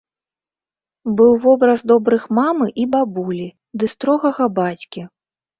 [1.19, 3.47] Быў вобраз добрых мамы і бабулі
[3.79, 5.01] ды строгага бацькі.